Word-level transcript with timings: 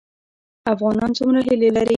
افغانان 0.73 1.09
څومره 1.17 1.39
هیلې 1.47 1.69
لري؟ 1.75 1.89